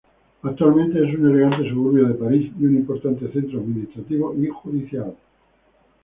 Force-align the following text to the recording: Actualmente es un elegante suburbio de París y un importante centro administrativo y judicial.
Actualmente 0.41 0.97
es 1.07 1.13
un 1.15 1.29
elegante 1.29 1.69
suburbio 1.69 2.07
de 2.07 2.15
París 2.15 2.51
y 2.59 2.65
un 2.65 2.77
importante 2.77 3.31
centro 3.31 3.59
administrativo 3.59 4.33
y 4.33 4.47
judicial. 4.47 5.15